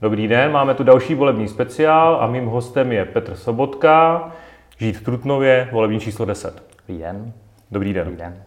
[0.00, 4.28] Dobrý den, máme tu další volební speciál a mým hostem je Petr Sobotka,
[4.76, 6.62] žít v Trutnově, volební číslo 10.
[6.78, 7.32] Dobrý den.
[7.70, 8.04] Dobrý den.
[8.04, 8.42] Dobrý den.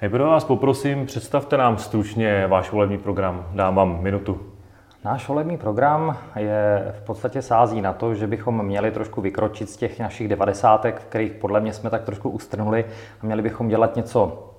[0.00, 3.46] Nejprve vás poprosím, představte nám stručně váš volební program.
[3.54, 4.40] Dám vám minutu.
[5.04, 9.76] Náš volební program je v podstatě sází na to, že bychom měli trošku vykročit z
[9.76, 12.84] těch našich devadesátek, v kterých podle mě jsme tak trošku ustrnuli
[13.22, 14.50] a měli bychom dělat něco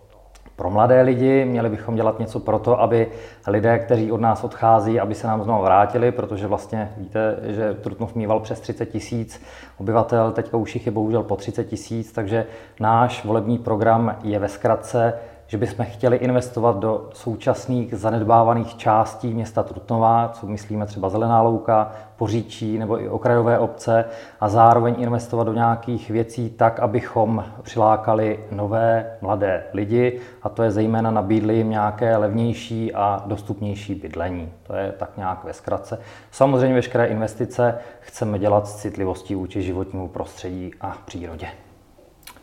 [0.57, 3.07] pro mladé lidi, měli bychom dělat něco pro to, aby
[3.47, 8.15] lidé, kteří od nás odchází, aby se nám znovu vrátili, protože vlastně víte, že Trutnov
[8.15, 9.41] mýval přes 30 tisíc
[9.77, 12.45] obyvatel, teďka už jich je bohužel po 30 tisíc, takže
[12.79, 15.13] náš volební program je ve zkratce
[15.47, 21.91] že bychom chtěli investovat do současných zanedbávaných částí města Trutnova, co myslíme třeba Zelená louka,
[22.17, 24.05] Poříčí nebo i okrajové obce
[24.39, 30.71] a zároveň investovat do nějakých věcí tak, abychom přilákali nové mladé lidi a to je
[30.71, 34.51] zejména nabídli jim nějaké levnější a dostupnější bydlení.
[34.63, 35.99] To je tak nějak ve zkratce.
[36.31, 41.47] Samozřejmě veškeré investice chceme dělat s citlivostí vůči životnímu prostředí a přírodě.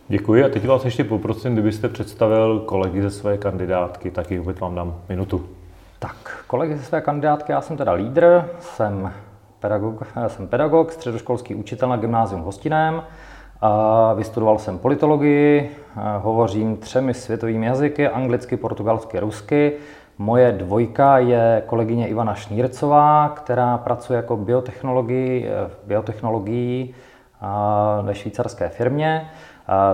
[0.08, 4.74] Děkuji a teď vás ještě poprosím, kdybyste představil kolegy ze své kandidátky, tak jich vám
[4.74, 5.44] dám minutu.
[5.98, 9.12] Tak, kolegy ze své kandidátky, já jsem teda lídr, jsem
[9.60, 13.02] pedagog, jsem pedagog, středoškolský učitel na gymnázium v Hostiném,
[13.60, 15.70] a vystudoval jsem politologii,
[16.18, 19.72] hovořím třemi světovými jazyky, anglicky, portugalsky, rusky.
[20.18, 25.48] Moje dvojka je kolegyně Ivana Šnírcová, která pracuje jako biotechnologii,
[25.86, 26.94] biotechnologii
[28.02, 29.30] ve švýcarské firmě.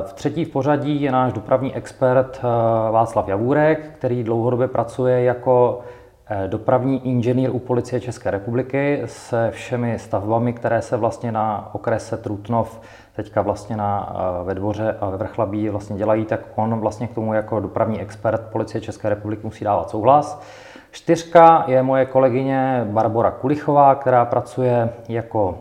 [0.04, 2.46] V třetí v pořadí je náš dopravní expert eh,
[2.90, 5.80] Václav Javůrek, který dlouhodobě pracuje jako
[6.26, 12.16] eh, dopravní inženýr u policie České republiky se všemi stavbami, které se vlastně na okrese
[12.16, 12.80] Trutnov,
[13.16, 17.14] teďka vlastně na, eh, ve dvoře a ve Vrchlabí vlastně dělají, tak on vlastně k
[17.14, 20.42] tomu jako dopravní expert policie České republiky musí dávat souhlas.
[20.90, 25.58] Čtyřka je moje kolegyně Barbara Kulichová, která pracuje jako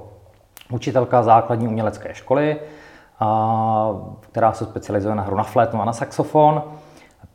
[0.71, 2.57] učitelka základní umělecké školy
[4.21, 6.63] která se specializuje na hru na flétnu a na saxofon.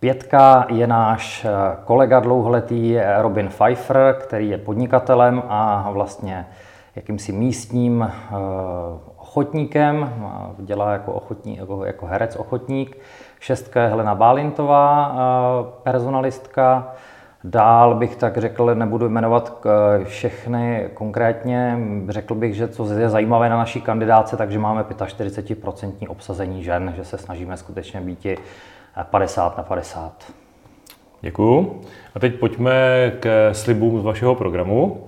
[0.01, 1.51] Pětka je náš eh,
[1.85, 6.47] kolega dlouholetý Robin Pfeiffer, který je podnikatelem a vlastně
[6.97, 8.35] jakýmsi místním eh,
[9.17, 10.15] ochotníkem,
[10.59, 12.99] dělá jako, ochotní, jako, jako herec ochotník.
[13.41, 16.93] Šestka je Helena Bálintová, eh, personalistka.
[17.45, 19.67] Dál bych tak řekl, nebudu jmenovat
[20.05, 21.79] všechny konkrétně,
[22.09, 27.05] řekl bych, že co je zajímavé na naší kandidáce, takže máme 45% obsazení žen, že
[27.05, 28.27] se snažíme skutečně být
[29.03, 30.33] 50 na 50.
[31.21, 31.81] Děkuju.
[32.15, 32.73] A teď pojďme
[33.21, 35.07] k slibům z vašeho programu.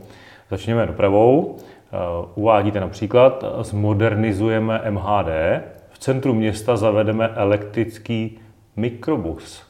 [0.51, 1.57] Začněme dopravou.
[1.93, 1.97] Eh,
[2.35, 8.39] uvádíte například, zmodernizujeme MHD, v centru města zavedeme elektrický
[8.77, 9.66] mikrobus.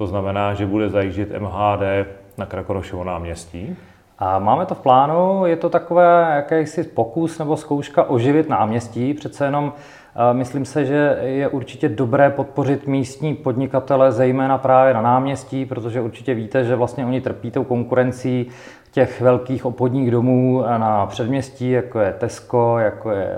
[0.00, 1.82] To znamená, že bude zajíždět MHD
[2.38, 3.76] na Krakorošovo náměstí.
[4.18, 9.14] A máme to v plánu, je to takové jakýsi pokus nebo zkouška oživit náměstí.
[9.14, 9.72] Přece jenom
[10.30, 16.00] eh, myslím se, že je určitě dobré podpořit místní podnikatele, zejména právě na náměstí, protože
[16.00, 18.48] určitě víte, že vlastně oni trpí tou konkurencí
[18.92, 23.36] těch velkých obchodních domů na předměstí, jako je Tesco, jako je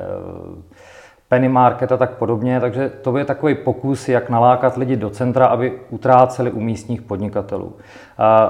[1.33, 5.47] penny market a tak podobně, takže to je takový pokus, jak nalákat lidi do centra,
[5.47, 7.73] aby utráceli u místních podnikatelů.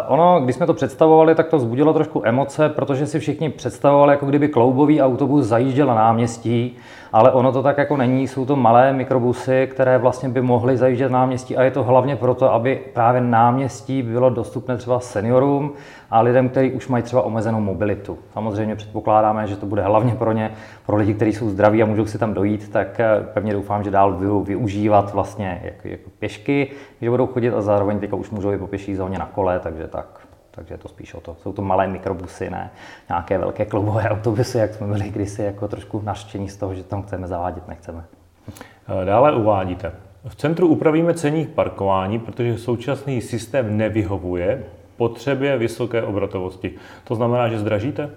[0.09, 4.27] Ono, když jsme to představovali, tak to vzbudilo trošku emoce, protože si všichni představovali, jako
[4.27, 6.77] kdyby kloubový autobus zajížděl na náměstí,
[7.13, 11.13] ale ono to tak jako není, jsou to malé mikrobusy, které vlastně by mohly zajíždět
[11.13, 15.73] náměstí a je to hlavně proto, aby právě náměstí bylo dostupné třeba seniorům
[16.13, 18.19] a lidem, kteří už mají třeba omezenou mobilitu.
[18.33, 20.51] Samozřejmě předpokládáme, že to bude hlavně pro ně,
[20.87, 23.91] pro lidi, kteří jsou zdraví a můžou si tam dojít, tak eh, pevně doufám, že
[23.91, 28.53] dál budou využívat vlastně jako, jako pěšky, že budou chodit a zároveň teďka už můžou
[28.53, 30.21] i po pěší zóně na kole, takže tak.
[30.51, 31.37] Takže je to spíš o to.
[31.43, 32.71] Jsou to malé mikrobusy, ne
[33.09, 37.03] nějaké velké kloubové autobusy, jak jsme byli kdysi jako trošku naštění z toho, že tam
[37.03, 38.05] chceme zavádět, nechceme.
[38.49, 39.93] Eh, dále uvádíte.
[40.29, 44.63] V centru upravíme ceník parkování, protože současný systém nevyhovuje
[44.97, 46.75] potřebě vysoké obratovosti.
[47.05, 48.11] To znamená, že zdražíte?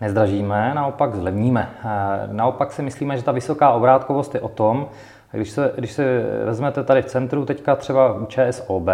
[0.00, 1.70] Nezdražíme, naopak zlevníme.
[1.84, 4.88] Eh, naopak si myslíme, že ta vysoká obrátkovost je o tom,
[5.32, 8.88] když se, když se vezmete tady v centru, teďka třeba ČSOB,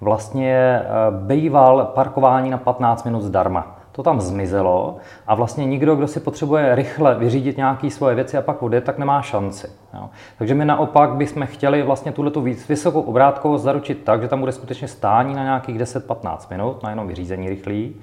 [0.00, 3.75] vlastně eh, býval parkování na 15 minut zdarma.
[3.96, 4.96] To tam zmizelo
[5.26, 8.98] a vlastně nikdo, kdo si potřebuje rychle vyřídit nějaké svoje věci a pak odjet, tak
[8.98, 9.70] nemá šanci.
[9.94, 10.08] Jo.
[10.38, 12.32] Takže my naopak bychom chtěli vlastně tuhle
[12.68, 17.08] vysokou obrátkovost zaručit tak, že tam bude skutečně stání na nějakých 10-15 minut, na jenom
[17.08, 17.94] vyřízení rychlý.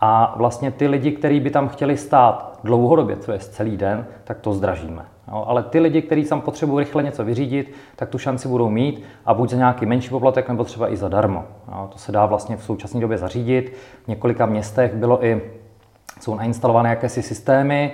[0.00, 4.38] A vlastně ty lidi, kteří by tam chtěli stát dlouhodobě, co je celý den, tak
[4.40, 5.04] to zdražíme.
[5.30, 9.04] Jo, ale ty lidi, kteří tam potřebují rychle něco vyřídit, tak tu šanci budou mít
[9.26, 11.44] a buď za nějaký menší poplatek, nebo třeba i zadarmo.
[11.68, 13.76] Jo, to se dá vlastně v současné době zařídit.
[14.04, 15.42] V několika městech bylo i
[16.20, 17.92] jsou nainstalované jakési systémy,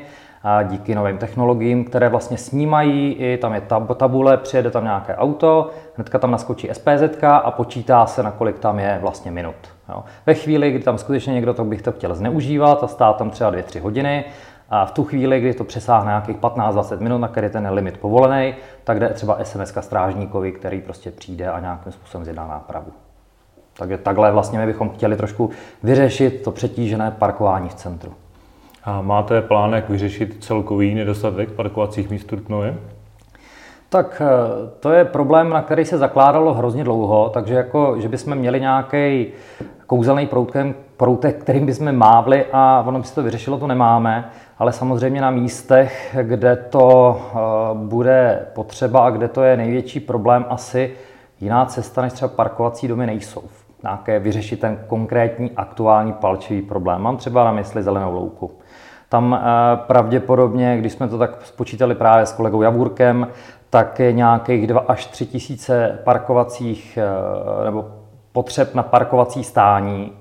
[0.49, 5.17] a díky novým technologiím, které vlastně snímají, i tam je tab, tabule, přijede tam nějaké
[5.17, 9.55] auto, hnedka tam naskočí SPZ a počítá se, na kolik tam je vlastně minut.
[9.89, 10.05] Jo.
[10.27, 13.53] Ve chvíli, kdy tam skutečně někdo to bych to chtěl zneužívat a stát tam třeba
[13.53, 14.25] 2-3 hodiny,
[14.71, 18.55] a v tu chvíli, kdy to přesáhne nějakých 15-20 minut, na který ten limit povolený,
[18.85, 22.93] tak jde třeba SMS strážníkovi, který prostě přijde a nějakým způsobem zjedná nápravu.
[23.79, 25.51] Takže takhle vlastně my bychom chtěli trošku
[25.83, 28.13] vyřešit to přetížené parkování v centru.
[28.85, 32.75] A máte plánek vyřešit celkový nedostatek parkovacích míst v Trutnově?
[33.89, 34.27] Tak eh,
[34.81, 39.27] to je problém, na který se zakládalo hrozně dlouho, takže jako, že bychom měli nějaký
[39.87, 44.73] kouzelný proutkem, proutek, kterým bychom mávli a ono by se to vyřešilo, to nemáme, ale
[44.73, 47.39] samozřejmě na místech, kde to eh,
[47.75, 50.95] bude potřeba a kde to je největší problém, asi
[51.41, 53.43] jiná cesta než třeba parkovací domy nejsou.
[53.83, 57.03] Nějaké vyřešit ten konkrétní aktuální palčivý problém.
[57.03, 58.51] Mám třeba na mysli zelenou louku.
[59.09, 63.29] Tam eh, pravděpodobně, když jsme to tak spočítali právě s kolegou Javůrkem,
[63.71, 67.85] tak je nějakých 2 až 3 tisíce parkovacích eh, nebo
[68.33, 70.13] potřeb na parkovací stání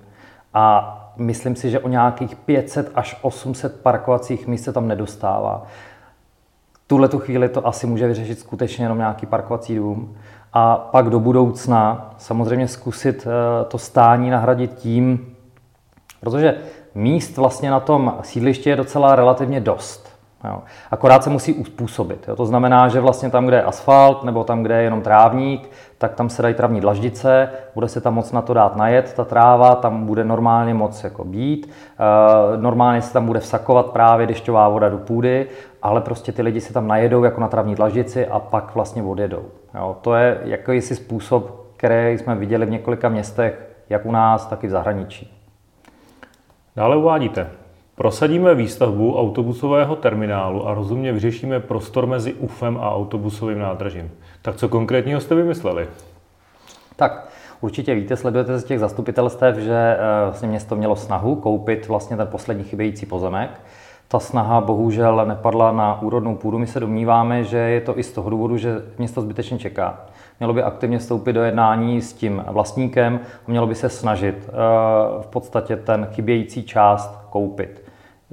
[0.54, 5.64] a myslím si, že o nějakých 500 až 800 parkovacích míst se tam nedostává.
[6.88, 10.18] Tuhle tu chvíli to asi může vyřešit skutečně jenom nějaký parkovací dům.
[10.54, 15.36] A pak do budoucna samozřejmě zkusit eh, to stání nahradit tím,
[16.20, 16.58] protože
[16.96, 20.05] míst vlastně na tom sídlišti je docela relativně dost.
[20.48, 20.64] Jo.
[20.92, 22.26] Akorát se musí uspůsobit.
[22.28, 22.36] Jo.
[22.36, 26.14] To znamená, že vlastně tam, kde je asfalt nebo tam, kde je jenom trávník, tak
[26.14, 29.76] tam se dají travní dlaždice, bude se tam moc na to dát najet, ta tráva
[29.76, 34.90] tam bude normálně moc jako být, e, normálně se tam bude vsakovat právě dešťová voda
[34.90, 35.48] do půdy,
[35.82, 39.44] ale prostě ty lidi se tam najedou jako na travní dlaždici a pak vlastně odjedou.
[39.76, 39.98] Jo.
[40.02, 44.68] To je jakýsi způsob, který jsme viděli v několika městech, jak u nás, tak i
[44.68, 45.32] v zahraničí.
[46.76, 47.48] Dále uvádíte,
[47.96, 54.12] prosadíme výstavbu autobusového terminálu a rozumně vyřešíme prostor mezi UFem a autobusovým nádražím.
[54.42, 55.88] Tak co konkrétního jste vymysleli?
[56.96, 57.28] Tak,
[57.62, 62.28] určitě víte, sledujete z těch zastupitelstev, že eh, vlastně město mělo snahu koupit vlastně ten
[62.28, 63.50] poslední chybějící pozemek.
[64.08, 66.60] Ta snaha bohužel nepadla na úrodnou půdu.
[66.60, 70.00] My se domníváme, že je to i z toho důvodu, že město zbytečně čeká
[70.40, 74.52] mělo by aktivně vstoupit do jednání s tím vlastníkem a mělo by se snažit eh,
[75.22, 77.85] v podstatě ten chybějící část koupit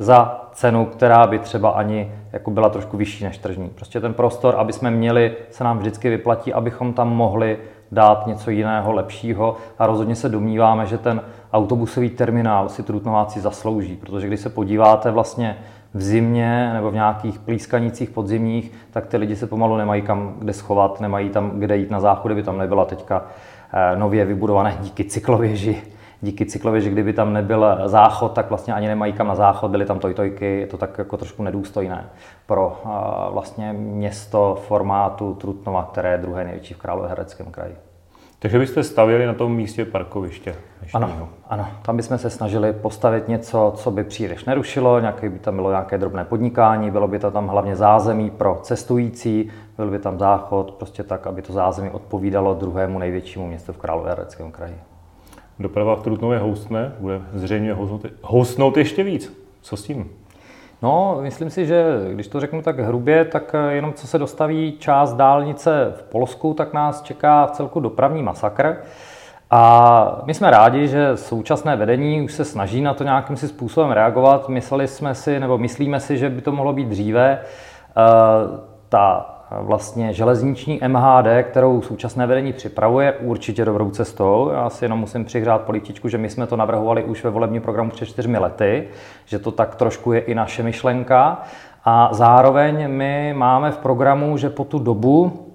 [0.02, 3.68] za cenu, která by třeba ani jako byla trošku vyšší než tržní.
[3.68, 7.58] Prostě ten prostor, aby jsme měli, se nám vždycky vyplatí, abychom tam mohli
[7.92, 11.22] dát něco jiného, lepšího a rozhodně se domníváme, že ten
[11.52, 15.56] autobusový terminál si Trutnováci zaslouží, protože když se podíváte vlastně
[15.94, 20.52] v zimě nebo v nějakých plískanicích podzimních, tak ty lidi se pomalu nemají kam kde
[20.52, 23.24] schovat, nemají tam kde jít na záchod, by tam nebyla teďka
[23.72, 25.82] eh, nově vybudované díky cyklověži.
[26.24, 29.98] Díky cyklověži, kdyby tam nebyl záchod, tak vlastně ani nemají kam na záchod, byly tam
[29.98, 32.10] tojtojky, je to tak jako trošku nedůstojné
[32.46, 32.82] pro
[33.30, 37.76] vlastně město formátu Trutnova, které je druhé největší v Královéhradeckém kraji.
[38.38, 40.54] Takže byste stavěli na tom místě parkoviště?
[40.94, 45.56] Ano, ano, tam bychom se snažili postavit něco, co by příliš nerušilo, nějaké by tam
[45.56, 50.18] bylo nějaké drobné podnikání, bylo by to tam hlavně zázemí pro cestující, byl by tam
[50.18, 54.74] záchod, prostě tak, aby to zázemí odpovídalo druhému největšímu městu v Královéhradeckém kraji.
[55.58, 59.42] Doprava v Trutnově houstne, bude zřejmě houstnout, houstnout ještě víc.
[59.62, 60.10] Co s tím?
[60.82, 64.76] No, myslím si, že když to řeknu tak hrubě, tak eh, jenom co se dostaví
[64.78, 68.76] část dálnice v Polsku, tak nás čeká v celku dopravní masakr.
[69.50, 73.90] A my jsme rádi, že současné vedení už se snaží na to nějakým si způsobem
[73.90, 74.48] reagovat.
[74.48, 77.38] Mysleli jsme si, nebo myslíme si, že by to mohlo být dříve.
[77.38, 77.94] Eh,
[78.88, 84.50] ta vlastně železniční MHD, kterou současné vedení připravuje, určitě dobrou cestou.
[84.54, 87.90] Já si jenom musím přihrát političku, že my jsme to navrhovali už ve volebním programu
[87.90, 88.88] před čtyřmi lety,
[89.24, 91.42] že to tak trošku je i naše myšlenka.
[91.84, 95.48] A zároveň my máme v programu, že po tu dobu,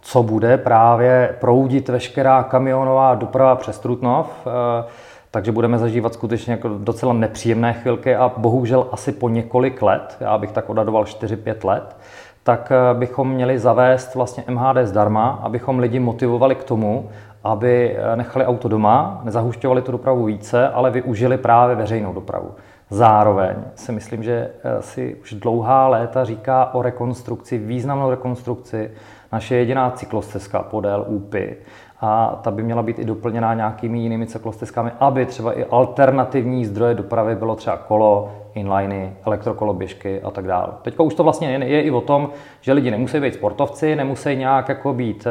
[0.00, 4.84] co bude právě proudit veškerá kamionová doprava přes Trutnov, eh,
[5.30, 10.38] takže budeme zažívat skutečně jako docela nepříjemné chvilky a bohužel asi po několik let, já
[10.38, 11.96] bych tak odhadoval 4-5 let,
[12.42, 17.10] tak eh, bychom měli zavést vlastně MHD zdarma, abychom lidi motivovali k tomu,
[17.44, 22.54] aby eh, nechali auto doma, nezahušťovali tu dopravu více, ale využili právě veřejnou dopravu.
[22.90, 28.90] Zároveň si myslím, že eh, si už dlouhá léta říká o rekonstrukci, významnou rekonstrukci.
[29.32, 31.56] Naše jediná cyklostezka podél Úpy
[32.04, 36.94] a ta by měla být i doplněná nějakými jinými cyklostezkami, aby třeba i alternativní zdroje
[36.94, 40.68] dopravy bylo třeba kolo, inliny, elektrokoloběžky a tak dále.
[40.82, 42.30] Teďka už to vlastně je, i o tom,
[42.60, 45.30] že lidi nemusí být sportovci, nemusí nějak jako být e,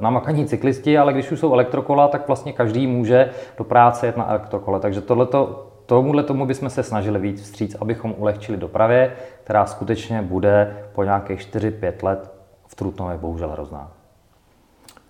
[0.00, 4.30] namakaní cyklisti, ale když už jsou elektrokola, tak vlastně každý může do práce jet na
[4.30, 4.80] elektrokole.
[4.80, 9.12] Takže tohleto tomuhle tomu bychom se snažili víc vstříc, abychom ulehčili dopravě,
[9.44, 12.32] která skutečně bude po nějakých 4-5 let
[12.66, 14.01] v Trutnově bohužel hrozná.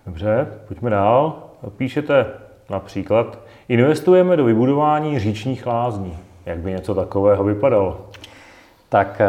[0.05, 1.43] Dobře, pojďme dál.
[1.77, 2.25] Píšete
[2.69, 6.17] například, investujeme do vybudování říčních lázní.
[6.45, 8.01] Jak by něco takového vypadalo?
[8.89, 9.27] Tak eh,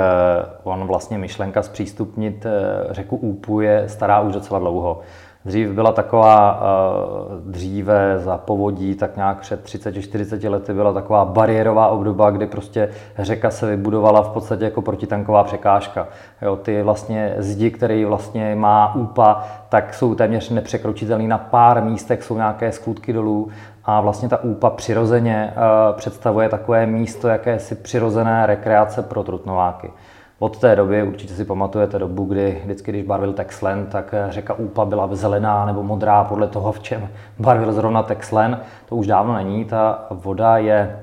[0.62, 2.50] on vlastně myšlenka zpřístupnit eh,
[2.90, 5.00] řeku Úpu je stará už docela dlouho.
[5.44, 11.88] Dřív byla taková, eh, dříve za povodí, tak nějak před 30-40 lety byla taková bariérová
[11.88, 16.08] obdoba, kdy prostě řeka se vybudovala v podstatě jako protitanková překážka.
[16.42, 21.28] Jo, ty vlastně zdi, který vlastně má úpa, tak jsou téměř nepřekročitelný.
[21.28, 23.48] Na pár místech jsou nějaké skutky dolů
[23.84, 29.90] a vlastně ta úpa přirozeně uh, představuje takové místo jakési přirozené rekreace pro trutnováky.
[30.38, 34.54] Od té doby, určitě si pamatujete dobu, kdy vždycky, když barvil Texlen, tak eh, řeka
[34.54, 38.60] Úpa byla zelená nebo modrá podle toho, v čem barvil zrovna Texlen.
[38.88, 41.00] To už dávno není, ta voda je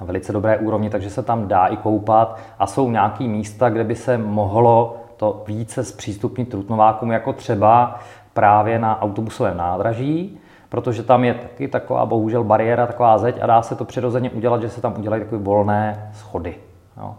[0.00, 3.96] velice dobré úrovni, takže se tam dá i koupat a jsou nějaké místa, kde by
[3.96, 7.98] se mohlo to více zpřístupnit trutnovákům, jako třeba
[8.34, 10.38] právě na autobusovém nádraží,
[10.68, 14.62] protože tam je taky taková bohužel bariéra, taková zeď a dá se to přirozeně udělat,
[14.62, 16.54] že se tam udělají takové volné schody.
[16.96, 17.14] Jo.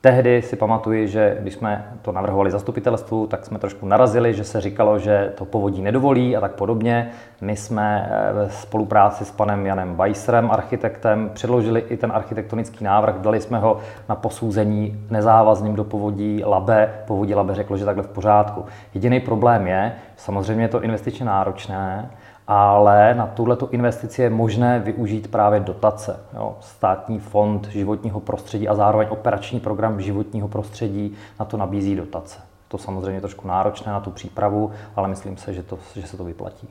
[0.00, 4.60] Tehdy si pamatuji, že když jsme to navrhovali zastupitelstvu, tak jsme trošku narazili, že se
[4.60, 7.10] říkalo, že to povodí nedovolí a tak podobně.
[7.40, 13.14] My jsme eh, ve spolupráci s panem Janem Weisserem, architektem, předložili i ten architektonický návrh,
[13.14, 13.78] dali jsme ho
[14.08, 16.94] na posouzení nezávazným do povodí Labe.
[17.06, 18.64] Povodí Labe řeklo, že takhle v pořádku.
[18.94, 22.10] Jediný problém je, samozřejmě je to investičně náročné,
[22.48, 26.20] ale na tuhle investici je možné využít právě dotace.
[26.34, 26.56] Jo.
[26.60, 32.38] Státní fond životního prostředí a zároveň operační program životního prostředí na to nabízí dotace.
[32.68, 36.24] To samozřejmě trošku náročné na tu přípravu, ale myslím se, že, to, že se to
[36.24, 36.68] vyplatí.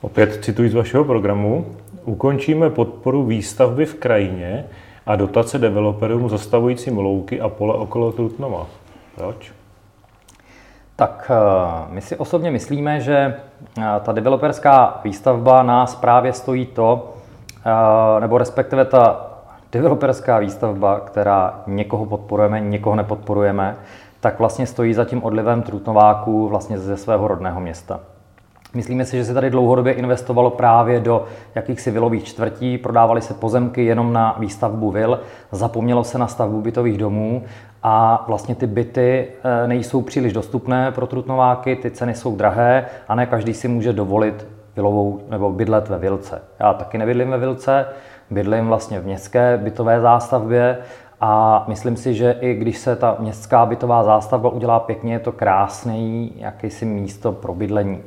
[0.00, 1.66] Opět cituji z vašeho programu.
[2.04, 4.64] Ukončíme podporu výstavby v krajině
[5.06, 8.66] a dotace developerům zastavujícím louky a pole okolo Trutnova.
[9.14, 9.57] Proč?
[10.98, 13.16] Tak eh, my si osobně myslíme, že
[13.78, 17.14] eh, ta developerská výstavba nás právě stojí to,
[17.66, 19.26] eh, nebo respektive ta
[19.72, 23.76] developerská výstavba, která někoho podporujeme, někoho nepodporujeme,
[24.20, 28.00] tak vlastně stojí za tím odlivem trutnováků vlastně ze svého rodného města.
[28.74, 33.84] Myslíme si, že se tady dlouhodobě investovalo právě do jakýchsi vilových čtvrtí, prodávaly se pozemky
[33.84, 35.20] jenom na výstavbu vil,
[35.52, 37.44] zapomnělo se na stavbu bytových domů
[37.82, 43.14] a vlastně ty byty eh, nejsou příliš dostupné pro trutnováky, ty ceny jsou drahé a
[43.14, 44.46] ne každý si může dovolit
[44.76, 46.42] vilovou nebo bydlet ve Vilce.
[46.60, 47.86] Já taky nebydlím ve Vilce,
[48.30, 50.78] bydlím vlastně v městské bytové zástavbě
[51.20, 55.32] a myslím si, že i když se ta městská bytová zástavba udělá pěkně, je to
[55.32, 58.02] krásný jakýsi místo pro bydlení.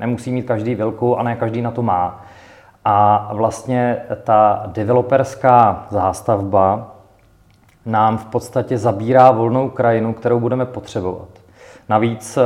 [0.00, 2.24] Nemusí mít každý vilku a ne každý na to má.
[2.84, 6.94] A vlastně ta developerská zástavba
[7.86, 11.28] nám v podstatě zabírá volnou krajinu, kterou budeme potřebovat.
[11.88, 12.42] Navíc eh,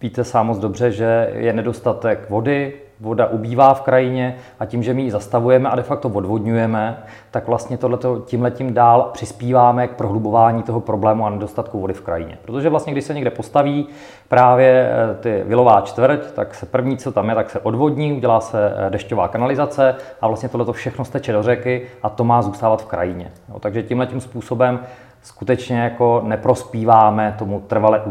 [0.00, 4.94] víte sám moc dobře, že je nedostatek vody, voda ubývá v krajině a tím, že
[4.94, 7.78] my ji zastavujeme a de facto odvodňujeme, tak vlastně
[8.24, 12.38] tímhle tím dál přispíváme k prohlubování toho problému a nedostatku vody v krajině.
[12.42, 13.86] Protože vlastně, když se někde postaví
[14.28, 18.40] právě eh, ty vilová čtvrť, tak se první, co tam je, tak se odvodní, udělá
[18.40, 22.82] se eh, dešťová kanalizace a vlastně tohle všechno steče do řeky a to má zůstávat
[22.82, 23.32] v krajině.
[23.48, 24.80] Jo, takže tímhle tím způsobem
[25.22, 28.02] skutečně jako neprospíváme tomu trvale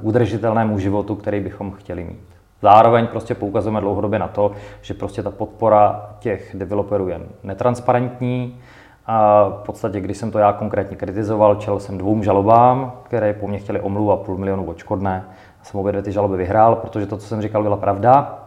[0.00, 2.33] udržitelnému životu, který bychom chtěli mít.
[2.64, 4.50] Zároveň prostě poukazujeme dlouhodobě na to,
[4.82, 8.60] že prostě ta podpora těch developerů je netransparentní.
[9.06, 13.48] A v podstatě, když jsem to já konkrétně kritizoval, čel jsem dvou žalobám, které po
[13.48, 15.24] mně chtěli omluvu a půl milionu odškodné.
[15.62, 18.38] Jsem obě dvě ty žaloby vyhrál, protože to, co jsem říkal, byla pravda.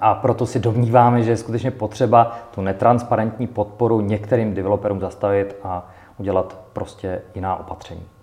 [0.00, 5.86] A proto si domníváme, že je skutečně potřeba tu netransparentní podporu některým developerům zastavit a
[6.18, 8.13] udělat prostě jiná opatření.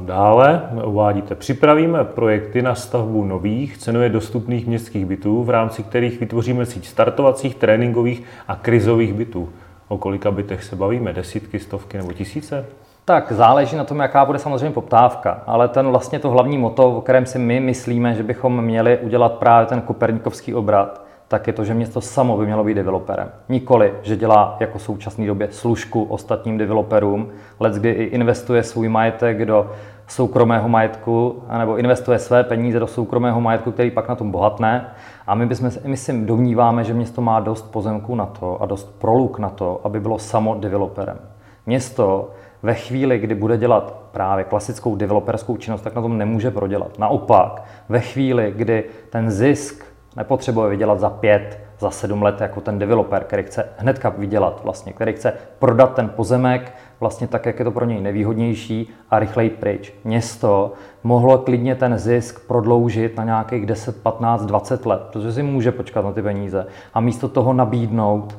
[0.00, 6.66] Dále uvádíte, připravíme projekty na stavbu nových, cenově dostupných městských bytů, v rámci kterých vytvoříme
[6.66, 9.48] síť startovacích, tréninkových a krizových bytů.
[9.88, 11.12] O kolika bytech se bavíme?
[11.12, 12.66] Desítky, stovky nebo tisíce?
[13.04, 17.00] Tak záleží na tom, jaká bude samozřejmě poptávka, ale ten vlastně to hlavní moto, o
[17.00, 21.64] kterém si my myslíme, že bychom měli udělat právě ten koperníkovský obrat, tak je to,
[21.64, 23.30] že město samo by mělo být developerem.
[23.48, 27.28] Nikoli, že dělá jako v současné době služku ostatním developerům,
[27.60, 29.70] let kdy i investuje svůj majetek do
[30.06, 34.86] soukromého majetku, nebo investuje své peníze do soukromého majetku, který pak na tom bohatne.
[35.26, 38.98] A my, bychom, my si domníváme, že město má dost pozemků na to a dost
[38.98, 41.18] proluk na to, aby bylo samo developerem.
[41.66, 42.30] Město
[42.62, 46.98] ve chvíli, kdy bude dělat právě klasickou developerskou činnost, tak na tom nemůže prodělat.
[46.98, 49.84] Naopak, ve chvíli, kdy ten zisk
[50.18, 54.92] Nepotřebuje vydělat za pět, za sedm let jako ten developer, který chce hnedka vydělat vlastně,
[54.92, 59.50] který chce prodat ten pozemek vlastně tak, jak je to pro něj nevýhodnější a rychleji
[59.50, 59.92] pryč.
[60.04, 60.72] Město
[61.02, 66.04] mohlo klidně ten zisk prodloužit na nějakých 10, 15, 20 let, protože si může počkat
[66.04, 68.38] na ty peníze a místo toho nabídnout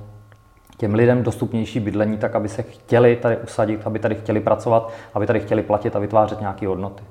[0.78, 5.28] těm lidem dostupnější bydlení, tak aby se chtěli tady usadit, aby tady chtěli pracovat, aby
[5.28, 7.04] tady chtěli platit a vytvářet nějaké hodnoty.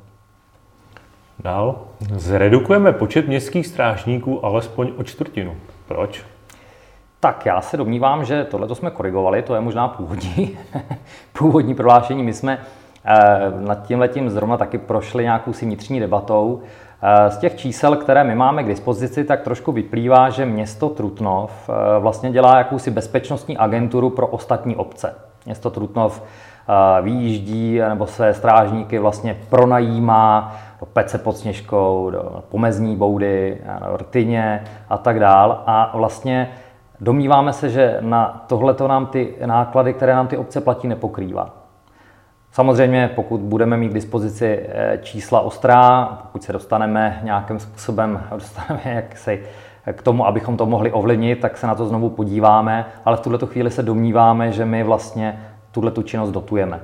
[1.43, 1.79] Dál.
[2.11, 5.57] Zredukujeme počet městských strážníků alespoň o čtvrtinu.
[5.89, 6.25] Proč?
[7.21, 10.59] Tak já se domnívám, že tohle jsme korigovali, to je možná původní,
[11.39, 12.23] původní prohlášení.
[12.23, 12.59] My jsme
[13.05, 13.17] eh,
[13.59, 16.63] nad tím letím zrovna taky prošli nějakou si vnitřní debatou.
[17.03, 21.71] Eh, z těch čísel, které my máme k dispozici, tak trošku vyplývá, že město Trutnov
[21.71, 25.15] eh, vlastně dělá jakousi bezpečnostní agenturu pro ostatní obce.
[25.47, 26.23] Město Trutnov
[27.03, 33.59] vyjíždí nebo své strážníky vlastně pronajímá do Pece pod Sněžkou, do Pomezní boudy,
[33.91, 35.63] do Rtyně a tak dál.
[35.67, 36.51] A vlastně
[37.01, 41.51] domníváme se, že na tohle to nám ty náklady, které nám ty obce platí, nepokrývá.
[42.53, 48.81] Samozřejmě, pokud budeme mít k dispozici eh, čísla ostrá, pokud se dostaneme nějakým způsobem, dostaneme
[48.85, 49.39] jak se
[49.93, 53.47] k tomu, abychom to mohli ovlivnit, tak se na to znovu podíváme, ale v tuto
[53.47, 55.41] chvíli se domníváme, že my vlastně
[55.73, 56.81] tuhle tu činnost dotujeme.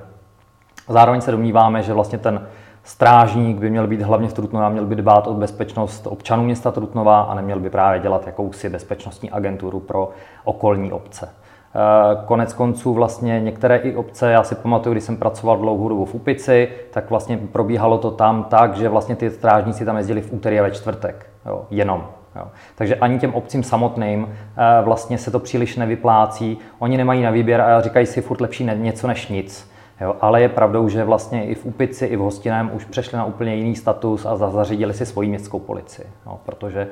[0.89, 2.47] Zároveň se domníváme, že vlastně ten
[2.85, 7.21] strážník by měl být hlavně v Trutnově měl by dbát o bezpečnost občanů města Trutnova
[7.21, 10.11] a neměl by právě dělat jakousi bezpečnostní agenturu pro
[10.45, 11.29] okolní obce.
[11.77, 16.05] Eh, konec konců vlastně některé i obce, já si pamatuju, když jsem pracoval dlouhou dobu
[16.05, 20.33] v Upici, tak vlastně probíhalo to tam tak, že vlastně ty strážníci tam jezdili v
[20.33, 22.07] úterý a ve čtvrtek, jo, jenom.
[22.37, 22.49] Jo.
[22.75, 27.61] Takže ani těm obcím samotným eh, vlastně se to příliš nevyplácí, oni nemají na výběr
[27.61, 29.74] a říkají si furt lepší něco než nic.
[30.05, 33.25] Jo, ale je pravdou, že vlastně i v Upici, i v Hostiném už přešli na
[33.25, 36.89] úplně jiný status a zařídili si svoji městskou policii, jo, protože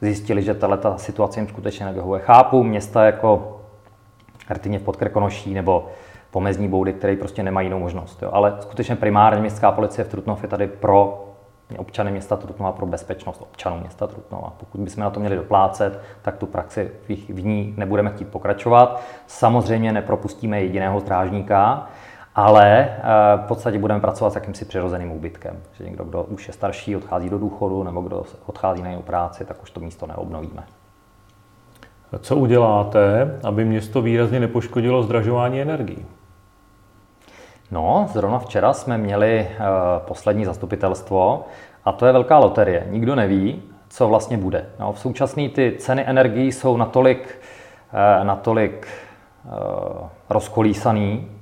[0.00, 2.20] zjistili, že tato situace jim skutečně nevyhovuje.
[2.20, 3.56] Chápu města jako
[4.46, 5.88] Hrtyně v Podkrkonoší nebo
[6.30, 8.22] pomezní boudy, které prostě nemají jinou možnost.
[8.22, 8.30] Jo.
[8.32, 11.26] Ale skutečně primárně městská policie v Trutnov je tady pro
[11.78, 14.52] občany města Trutnova, pro bezpečnost občanů města Trutnova.
[14.56, 19.02] Pokud bychom na to měli doplácet, tak tu praxi v ní nebudeme chtít pokračovat.
[19.26, 21.88] Samozřejmě nepropustíme jediného strážníka,
[22.34, 23.02] ale eh,
[23.36, 25.56] v podstatě budeme pracovat s jakýmsi přirozeným úbytkem.
[25.72, 29.44] Že někdo, kdo už je starší, odchází do důchodu, nebo kdo odchází na jinou práci,
[29.44, 30.62] tak už to místo neobnovíme.
[32.20, 36.06] Co uděláte, aby město výrazně nepoškodilo zdražování energií?
[37.70, 39.56] No, zrovna včera jsme měli uh,
[39.98, 41.44] poslední zastupitelstvo
[41.84, 42.86] a to je velká loterie.
[42.90, 44.66] Nikdo neví, co vlastně bude.
[44.80, 47.38] No, v současné ty ceny energií jsou natolik,
[48.18, 48.86] uh, natolik
[50.30, 51.39] rozkolísaný,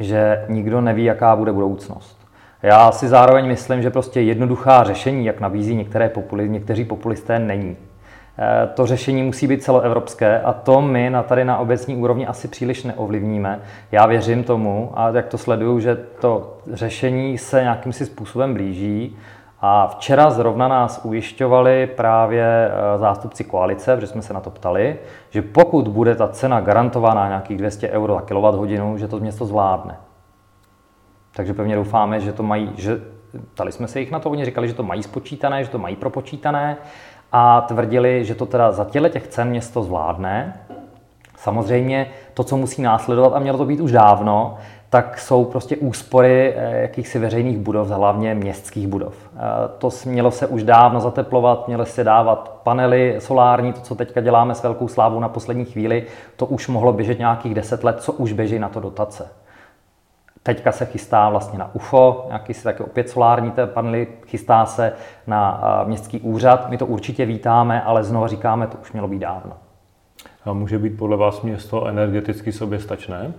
[0.00, 2.20] že nikdo neví, jaká bude budoucnost.
[2.62, 7.76] Já si zároveň myslím, že prostě jednoduchá řešení, jak nabízí některé populi, někteří populisté, není.
[8.38, 12.48] Eh, to řešení musí být celoevropské a to my na tady na obecní úrovni asi
[12.48, 13.60] příliš neovlivníme.
[13.92, 19.16] Já věřím tomu a jak to sleduju, že to řešení se nějakým si způsobem blíží.
[19.62, 24.98] A včera zrovna nás ujišťovali právě eh, zástupci koalice, protože jsme se na to ptali,
[25.30, 29.96] že pokud bude ta cena garantovaná nějakých 200 euro za kWh, že to město zvládne.
[31.34, 33.00] Takže pevně doufáme, že to mají, že
[33.54, 35.96] ptali jsme se jich na to, oni říkali, že to mají spočítané, že to mají
[35.96, 36.76] propočítané
[37.32, 40.60] a tvrdili, že to teda za těle těch cen město zvládne.
[41.36, 44.58] Samozřejmě to, co musí následovat, a mělo to být už dávno,
[44.90, 49.14] tak jsou prostě úspory eh, jakýchsi veřejných budov, hlavně městských budov.
[49.34, 49.38] Eh,
[49.78, 54.54] to mělo se už dávno zateplovat, měly se dávat panely solární, to, co teďka děláme
[54.54, 58.32] s velkou slávou na poslední chvíli, to už mohlo běžet nějakých 10 let, co už
[58.32, 59.28] běží na to dotace.
[60.42, 64.92] Teďka se chystá vlastně na UFO, nějaký si taky opět solární panely, chystá se
[65.26, 66.70] na městský úřad.
[66.70, 69.52] My to určitě vítáme, ale znovu říkáme, to už mělo být dávno.
[70.44, 73.32] A může být podle vás město energeticky soběstačné?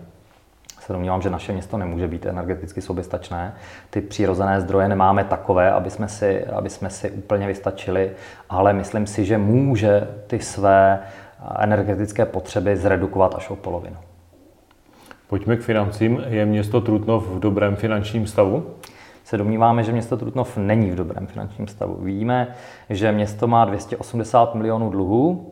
[0.85, 3.53] Se domnívám, že naše město nemůže být energeticky soběstačné.
[3.89, 8.11] Ty přirozené zdroje nemáme takové, aby jsme, si, aby jsme si úplně vystačili,
[8.49, 10.99] ale myslím si, že může ty své
[11.59, 13.97] energetické potřeby zredukovat až o polovinu.
[15.27, 16.23] Pojďme k financím.
[16.27, 18.65] Je město Trutnov v dobrém finančním stavu?
[19.31, 21.97] se domníváme, že město Trutnov není v dobrém finančním stavu.
[22.01, 22.47] Víme,
[22.89, 25.50] že město má 280 milionů dluhů.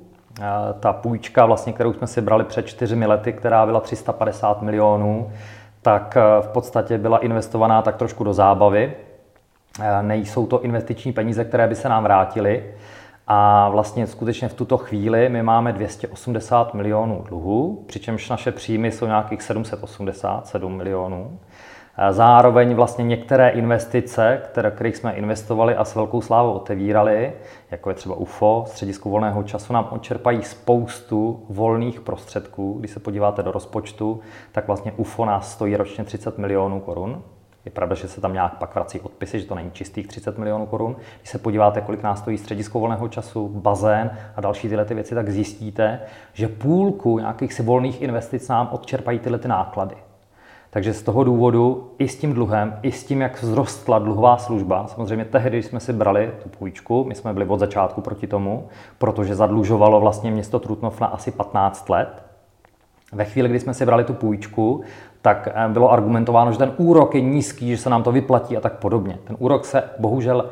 [0.79, 5.31] Ta půjčka, vlastně, kterou jsme si brali před čtyřmi lety, která byla 350 milionů,
[5.81, 8.93] tak e, v podstatě byla investovaná tak trošku do zábavy.
[9.81, 12.63] E, nejsou to investiční peníze, které by se nám vrátily.
[13.27, 19.05] A vlastně skutečně v tuto chvíli my máme 280 milionů dluhů, přičemž naše příjmy jsou
[19.05, 21.39] nějakých 787 milionů.
[22.09, 27.33] Zároveň vlastně některé investice, které, kterých jsme investovali a s velkou slávou otevírali,
[27.71, 32.75] jako je třeba UFO, středisko volného času, nám odčerpají spoustu volných prostředků.
[32.79, 34.19] Když se podíváte do rozpočtu,
[34.51, 37.21] tak vlastně UFO nás stojí ročně 30 milionů korun.
[37.65, 40.65] Je pravda, že se tam nějak pak vrací odpisy, že to není čistých 30 milionů
[40.65, 40.95] korun.
[41.19, 45.15] Když se podíváte, kolik nás stojí středisko volného času, bazén a další tyhle ty věci,
[45.15, 45.99] tak zjistíte,
[46.33, 49.95] že půlku nějakých si volných investic nám odčerpají tyhle ty náklady.
[50.71, 54.87] Takže z toho důvodu i s tím dluhem, i s tím, jak vzrostla dluhová služba,
[54.87, 58.67] samozřejmě tehdy, když jsme si brali tu půjčku, my jsme byli od začátku proti tomu,
[58.97, 62.23] protože zadlužovalo vlastně město Trutnov na asi 15 let.
[63.13, 64.81] Ve chvíli, kdy jsme si brali tu půjčku,
[65.21, 68.61] tak eh, bylo argumentováno, že ten úrok je nízký, že se nám to vyplatí a
[68.61, 69.17] tak podobně.
[69.23, 70.49] Ten úrok se bohužel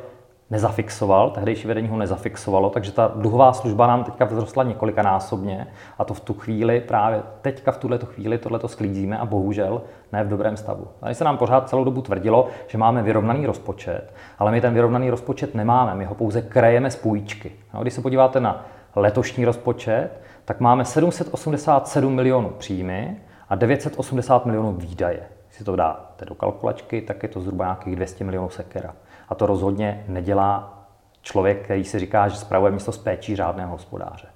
[0.50, 6.14] nezafixoval, tehdejší vedení ho nezafixovalo, takže ta dluhová služba nám teďka vzrostla několikanásobně a to
[6.14, 9.82] v tu chvíli, právě teďka v tuhle chvíli tohleto sklízíme a bohužel
[10.14, 10.88] ne v dobrém stavu.
[11.00, 15.10] Tady se nám pořád celou dobu tvrdilo, že máme vyrovnaný rozpočet, ale my ten vyrovnaný
[15.10, 17.52] rozpočet nemáme, my ho pouze krejeme z půjčky.
[17.74, 20.10] No, když se podíváte na letošní rozpočet,
[20.46, 23.18] tak máme 787 milionů příjmy
[23.50, 25.20] a 980 milionů výdaje.
[25.48, 28.94] Když si to dáte do kalkulačky, tak je to zhruba nějakých 200 milionů sekera.
[29.30, 30.74] A to rozhodně nedělá
[31.22, 34.28] člověk, který si říká, že spravuje místo z péčí řádného hospodáře.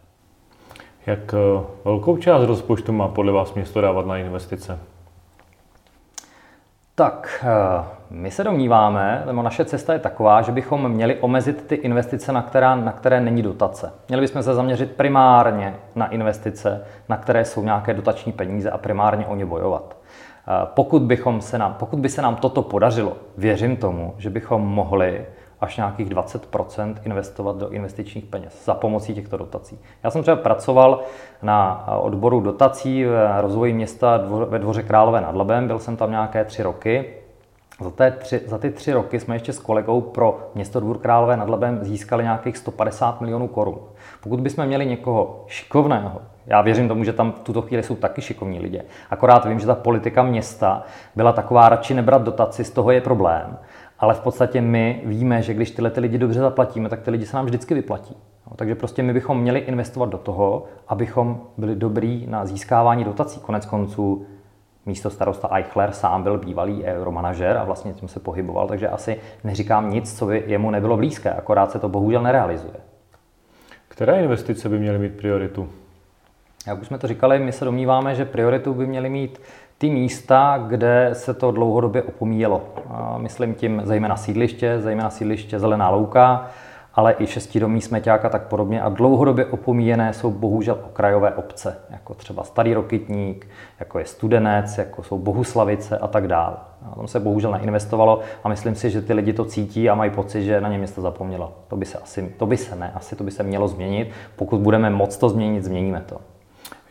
[1.05, 4.79] Jak eh, velkou část rozpočtu má podle vás město dávat na investice?
[6.95, 11.75] Tak, eh, my se domníváme, nebo naše cesta je taková, že bychom měli omezit ty
[11.75, 13.93] investice, na, která, na které není dotace.
[14.07, 19.27] Měli bychom se zaměřit primárně na investice, na které jsou nějaké dotační peníze a primárně
[19.27, 19.95] o ně bojovat.
[20.65, 25.25] Pokud, bychom se nám, pokud by se nám toto podařilo, věřím tomu, že bychom mohli
[25.61, 29.79] až nějakých 20% investovat do investičních peněz za pomocí těchto dotací.
[30.03, 30.99] Já jsem třeba pracoval
[31.41, 36.45] na odboru dotací v rozvoji města ve Dvoře Králové nad Labem, byl jsem tam nějaké
[36.45, 37.13] tři roky.
[37.81, 41.37] Za, té tři, za ty tři roky jsme ještě s kolegou pro město Dvůr Králové
[41.37, 43.79] nad Labem získali nějakých 150 milionů korun.
[44.23, 48.21] Pokud bychom měli někoho šikovného, já věřím tomu, že tam v tuto chvíli jsou taky
[48.21, 48.81] šikovní lidé.
[49.09, 50.83] Akorát vím, že ta politika města
[51.15, 53.57] byla taková radši nebrat dotaci, z toho je problém.
[53.99, 57.25] Ale v podstatě my víme, že když tyhle ty lidi dobře zaplatíme, tak ty lidi
[57.25, 58.17] se nám vždycky vyplatí.
[58.47, 63.39] No, takže prostě my bychom měli investovat do toho, abychom byli dobrý na získávání dotací.
[63.39, 64.25] Konec konců
[64.85, 69.89] místo starosta Eichler sám byl bývalý euromanažer a vlastně tím se pohyboval, takže asi neříkám
[69.89, 72.73] nic, co by jemu nebylo blízké, akorát se to bohužel nerealizuje.
[73.87, 75.69] Které investice by měly mít prioritu?
[76.67, 79.41] Jak už jsme to říkali, my se domníváme, že prioritu by měly mít
[79.77, 82.61] ty místa, kde se to dlouhodobě opomíjelo.
[83.17, 86.47] Myslím tím zejména sídliště, zejména sídliště Zelená louka,
[86.93, 88.81] ale i šestidomí smeťák a tak podobně.
[88.81, 93.47] A dlouhodobě opomíjené jsou bohužel okrajové obce, jako třeba Starý Rokytník,
[93.79, 96.55] jako je Studenec, jako jsou Bohuslavice a tak dále.
[96.91, 100.11] A tam se bohužel neinvestovalo a myslím si, že ty lidi to cítí a mají
[100.11, 101.53] pocit, že na ně město zapomnělo.
[101.67, 104.11] To by se asi, to by se ne, asi to by se mělo změnit.
[104.35, 106.17] Pokud budeme moc to změnit, změníme to.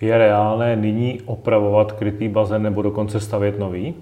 [0.01, 3.95] Je reálné nyní opravovat krytý bazén nebo dokonce stavět nový?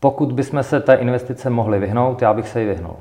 [0.00, 2.96] Pokud bychom se té investice mohli vyhnout, já bych se ji vyhnul.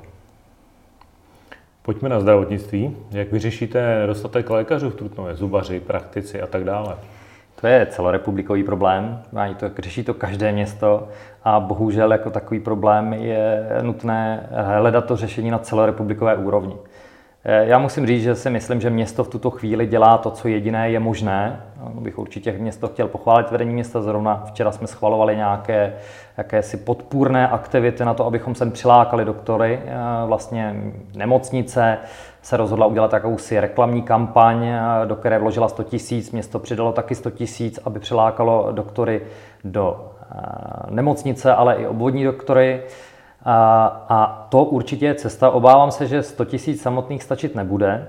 [1.82, 2.98] Pojďme na zdravotnictví.
[3.12, 6.96] Jak vyřešíte nedostatek lékařů v Trutnově, zubaři, praktici a tak dále?
[7.62, 9.22] To je celorepublikový problém,
[9.60, 11.08] to, řeší to každé město
[11.44, 16.76] a bohužel jako takový problém je nutné hledat to řešení na celorepublikové úrovni.
[17.44, 20.48] Eh, já musím říct, že si myslím, že město v tuto chvíli dělá to, co
[20.48, 21.62] jediné je možné.
[21.94, 24.02] Bych určitě město chtěl pochválit vedení města.
[24.02, 25.94] Zrovna včera jsme schvalovali nějaké
[26.38, 29.80] jakési podpůrné aktivity na to, abychom sem přilákali doktory.
[29.86, 29.92] Eh,
[30.26, 30.76] vlastně
[31.16, 31.98] nemocnice
[32.42, 36.32] se rozhodla udělat jakousi reklamní kampaň, eh, do které vložila 100 tisíc.
[36.32, 39.22] Město přidalo taky 100 tisíc, aby přilákalo doktory
[39.64, 40.12] do
[40.90, 42.82] nemocnice, ale i obvodní doktory.
[43.46, 45.50] A, a to určitě je cesta.
[45.50, 48.08] Obávám se, že 100 000 samotných stačit nebude.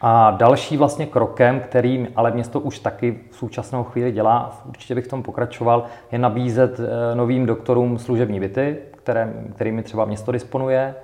[0.00, 5.04] A další vlastně krokem, kterým ale město už taky v současnou chvíli dělá, určitě bych
[5.04, 10.94] v tom pokračoval, je nabízet eh, novým doktorům služební byty, které, kterými třeba město disponuje,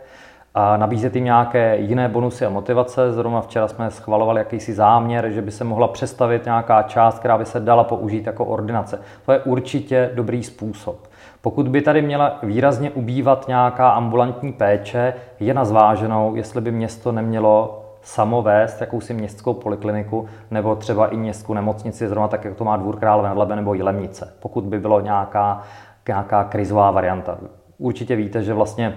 [0.55, 3.13] a nabízet jim nějaké jiné bonusy a motivace.
[3.13, 7.47] Zrovna včera jsme schvalovali jakýsi záměr, že by se mohla přestavit nějaká část, která by
[7.47, 9.01] se dala použít jako ordinace.
[9.27, 11.10] To je určitě dobrý způsob.
[11.43, 17.13] Pokud by tady měla výrazně ubývat nějaká ambulantní péče, je na zváženou, jestli by město
[17.13, 22.65] nemělo samo vést jakousi městskou polikliniku nebo třeba i městskou nemocnici, zrovna tak, jak to
[22.65, 25.63] má Dvůr Králové nad Labem nebo Jilemnice, pokud by bylo nějaká,
[26.09, 27.39] nějaká krizová varianta.
[27.79, 28.97] Určitě víte, že vlastně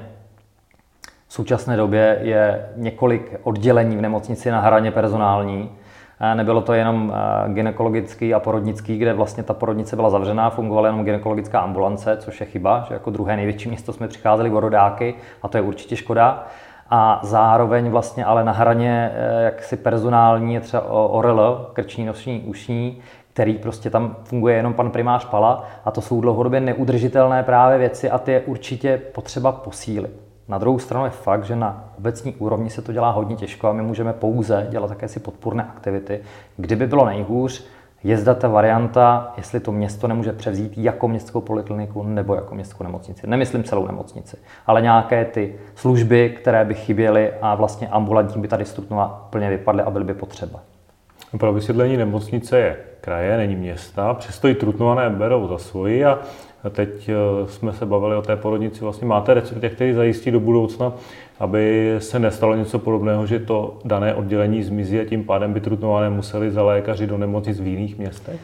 [1.27, 5.69] v současné době je několik oddělení v nemocnici na hraně personální,
[6.33, 7.13] Nebylo to jenom
[7.47, 12.45] gynekologický a porodnický, kde vlastně ta porodnice byla zavřená, fungovala jenom gynekologická ambulance, což je
[12.45, 16.43] chyba, že jako druhé největší město jsme přicházeli o rodáky a to je určitě škoda.
[16.89, 22.99] A zároveň vlastně ale na hraně jaksi personální je třeba ORL, krční, nosní, ušní,
[23.33, 28.09] který prostě tam funguje jenom pan primář Pala a to jsou dlouhodobě neudržitelné právě věci
[28.09, 30.32] a ty je určitě potřeba posílit.
[30.47, 33.73] Na druhou stranu je fakt, že na obecní úrovni se to dělá hodně těžko a
[33.73, 36.19] my můžeme pouze dělat také si podpůrné aktivity.
[36.57, 37.65] Kdyby bylo nejhůř,
[38.03, 42.83] je zda ta varianta, jestli to město nemůže převzít jako městskou polikliniku nebo jako městskou
[42.83, 43.27] nemocnici.
[43.27, 48.65] Nemyslím celou nemocnici, ale nějaké ty služby, které by chyběly a vlastně ambulantní by tady
[48.65, 50.59] Strutnova plně vypadly a byly by potřeba.
[51.37, 56.19] Pro vysvětlení nemocnice je kraje, není města, přesto i Trutnované berou za svoji a
[56.69, 58.83] teď eh, jsme se bavili o té porodnici.
[58.83, 60.93] Vlastně máte recept, který zajistí do budoucna,
[61.39, 66.09] aby se nestalo něco podobného, že to dané oddělení zmizí a tím pádem by Trutnované
[66.09, 68.39] museli za lékaři do nemocnic v jiných městech?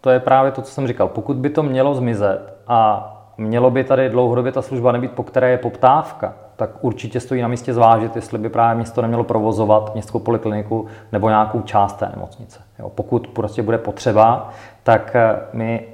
[0.00, 1.08] To je právě to, co jsem říkal.
[1.08, 5.50] Pokud by to mělo zmizet a mělo by tady dlouhodobě ta služba nebýt, po které
[5.50, 10.18] je poptávka, tak určitě stojí na místě zvážit, jestli by právě město nemělo provozovat městskou
[10.18, 12.60] polikliniku nebo nějakou část té nemocnice.
[12.78, 14.50] Jo, pokud prostě bude potřeba,
[14.82, 15.86] tak eh, my,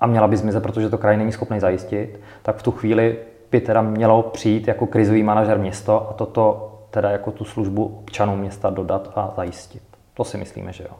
[0.00, 3.18] a měla by zmizet, protože to kraj není schopný zajistit, tak v tu chvíli
[3.50, 8.38] by teda mělo přijít jako krizový manažer město a toto teda jako tu službu občanům
[8.38, 9.82] města dodat a zajistit.
[10.14, 10.96] To si myslíme, že jo.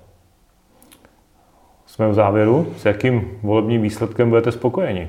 [1.87, 2.67] Jsme v závěru.
[2.77, 5.09] S jakým volebním výsledkem budete spokojeni?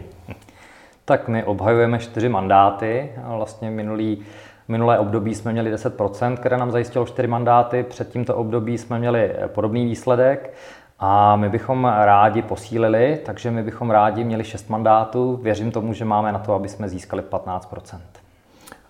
[1.06, 3.12] Tak my obhajujeme čtyři mandáty.
[3.23, 4.26] Vlastně minulý,
[4.67, 7.84] minulé období jsme měli 10%, které nám zajistilo čtyři mandáty.
[7.84, 10.54] Před tímto období jsme měli podobný výsledek.
[10.99, 15.39] A my bychom rádi posílili, takže my bychom rádi měli 6 mandátů.
[15.43, 17.99] Věřím tomu, že máme na to, aby jsme získali 15%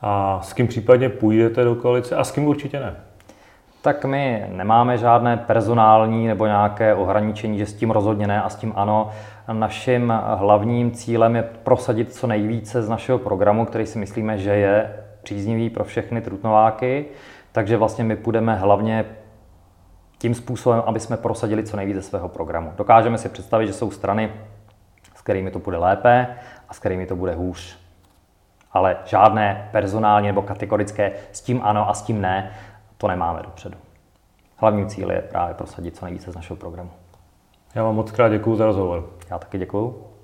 [0.02, 2.96] A s kým případně půjdete do koalice a s kým určitě ne?
[3.82, 8.56] Tak my nemáme žádné personální nebo nějaké ohraničení, že s tím rozhodně ne a s
[8.56, 9.10] tím ano.
[9.52, 14.94] Naším hlavním cílem je prosadit co nejvíce z našeho programu, který si myslíme, že je
[15.24, 17.06] příznivý pro všechny trutnováky.
[17.52, 19.06] Takže vlastně my půjdeme hlavně
[20.18, 22.74] tím způsobem, aby jsme prosadili co nejvíce svého programu.
[22.78, 24.32] Dokážeme si představit, že jsou strany,
[25.16, 26.28] s kterými to bude lépe
[26.70, 27.78] a s kterými to bude hůř.
[28.72, 32.52] Ale žádné personální nebo kategorické s tím ano a s tím ne,
[32.98, 33.78] to nemáme dopředu.
[34.58, 36.90] Hlavním cílem je právě prosadit co nejvíce z našeho programu.
[37.76, 39.10] Já vám moc krát děkuji za rozhovor.
[39.30, 40.17] Já taky děkuji.